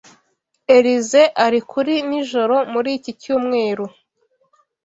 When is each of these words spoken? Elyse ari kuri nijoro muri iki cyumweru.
Elyse 0.75 1.21
ari 1.45 1.59
kuri 1.71 1.93
nijoro 2.09 2.55
muri 2.73 2.89
iki 2.97 3.11
cyumweru. 3.21 3.85